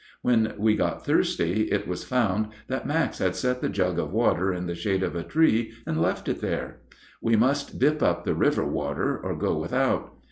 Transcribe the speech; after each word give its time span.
When 0.23 0.55
we 0.57 0.75
got 0.75 1.05
thirsty, 1.05 1.69
it 1.71 1.87
was 1.87 2.03
found 2.03 2.47
that 2.67 2.87
Max 2.87 3.19
had 3.19 3.35
set 3.35 3.61
the 3.61 3.69
jug 3.69 3.99
of 3.99 4.11
water 4.11 4.51
in 4.51 4.65
the 4.65 4.73
shade 4.73 5.03
of 5.03 5.15
a 5.15 5.21
tree 5.21 5.73
and 5.85 6.01
left 6.01 6.27
it 6.27 6.41
there. 6.41 6.79
We 7.21 7.35
must 7.35 7.77
dip 7.77 8.01
up 8.01 8.23
the 8.23 8.33
river 8.33 8.65
water 8.65 9.15
or 9.23 9.35
go 9.35 9.55
without. 9.55 10.13